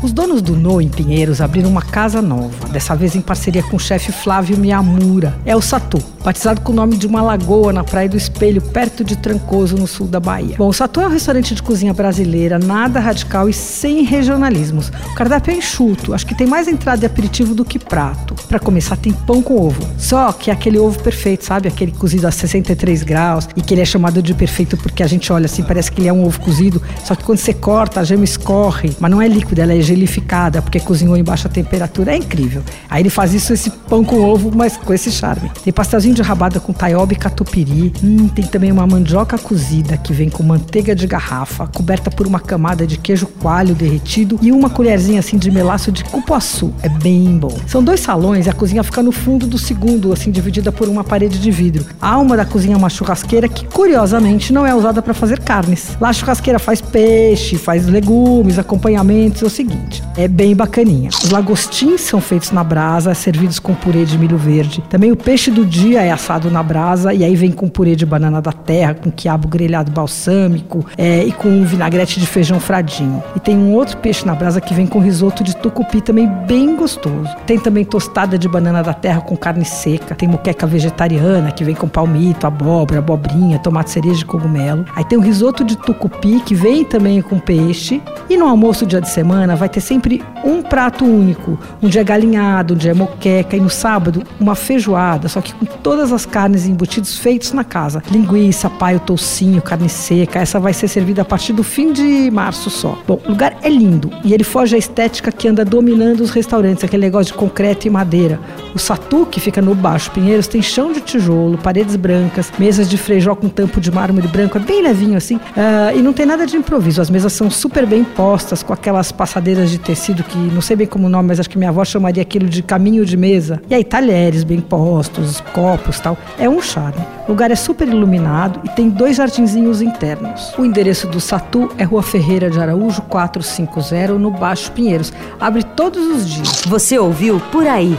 [0.00, 3.76] Os donos do No em Pinheiros abriram uma casa nova, dessa vez em parceria com
[3.76, 5.36] o chefe Flávio Miyamura.
[5.44, 9.02] É o Satu, batizado com o nome de uma lagoa na Praia do Espelho, perto
[9.02, 10.54] de Trancoso, no sul da Bahia.
[10.56, 14.92] Bom, o Satu é um restaurante de cozinha brasileira, nada radical e sem regionalismos.
[15.10, 18.36] O cardápio é enxuto, acho que tem mais entrada e aperitivo do que prato.
[18.46, 19.82] Para começar, tem pão com ovo.
[19.98, 21.66] Só que é aquele ovo perfeito, sabe?
[21.66, 25.32] Aquele cozido a 63 graus e que ele é chamado de perfeito porque a gente
[25.32, 28.04] olha assim, parece que ele é um ovo cozido, só que quando você corta, a
[28.04, 32.12] gema escorre, mas não é líquida, ela é gelificada porque cozinhou em baixa temperatura.
[32.12, 32.62] É incrível.
[32.88, 35.50] Aí ele faz isso, esse pão com ovo, mas com esse charme.
[35.62, 37.92] Tem pastelzinho de rabada com taioba e catupiry.
[38.02, 42.40] Hum, tem também uma mandioca cozida que vem com manteiga de garrafa, coberta por uma
[42.40, 46.72] camada de queijo coalho derretido e uma colherzinha assim de melaço de cupuaçu.
[46.82, 47.56] É bem bom.
[47.66, 51.04] São dois salões e a cozinha fica no fundo do segundo, assim, dividida por uma
[51.04, 51.84] parede de vidro.
[52.00, 55.96] A alma da cozinha é uma churrasqueira que, curiosamente, não é usada para fazer carnes.
[56.00, 59.42] Lá a churrasqueira faz peixe, faz legumes, acompanhamentos.
[59.42, 59.77] É o seguinte,
[60.18, 61.10] é bem bacaninha.
[61.10, 64.82] Os lagostins são feitos na brasa, servidos com purê de milho verde.
[64.90, 68.04] Também o peixe do dia é assado na brasa e aí vem com purê de
[68.04, 73.22] banana da terra, com quiabo grelhado balsâmico é, e com um vinagrete de feijão fradinho.
[73.36, 76.74] E tem um outro peixe na brasa que vem com risoto de tucupi também bem
[76.74, 77.28] gostoso.
[77.46, 80.16] Tem também tostada de banana da terra com carne seca.
[80.16, 84.84] Tem moqueca vegetariana que vem com palmito, abóbora, abobrinha, tomate cereja e cogumelo.
[84.96, 88.02] Aí tem o risoto de tucupi que vem também com peixe.
[88.28, 91.58] E no almoço dia de semana vai ter sempre um prato único.
[91.82, 96.12] Um dia galinhado, um dia moqueca e no sábado uma feijoada, só que com todas
[96.12, 98.02] as carnes e embutidos feitos na casa.
[98.10, 100.40] Linguiça, paio, toucinho, carne seca.
[100.40, 102.98] Essa vai ser servida a partir do fim de março só.
[103.06, 106.84] Bom, o lugar é lindo e ele foge à estética que anda dominando os restaurantes,
[106.84, 108.40] aquele negócio de concreto e madeira.
[108.78, 112.96] O Satu, que fica no Baixo Pinheiros, tem chão de tijolo, paredes brancas, mesas de
[112.96, 116.46] frejó com tampo de mármore branco, é bem levinho assim, uh, e não tem nada
[116.46, 117.02] de improviso.
[117.02, 120.86] As mesas são super bem postas, com aquelas passadeiras de tecido que não sei bem
[120.86, 123.60] como o nome, mas acho que minha avó chamaria aquilo de caminho de mesa.
[123.68, 126.16] E aí, talheres bem postos, copos tal.
[126.38, 127.04] É um charme.
[127.26, 130.54] O lugar é super iluminado e tem dois jardinzinhos internos.
[130.56, 135.12] O endereço do Satu é Rua Ferreira de Araújo 450, no Baixo Pinheiros.
[135.40, 136.62] Abre todos os dias.
[136.64, 137.98] Você ouviu Por Aí.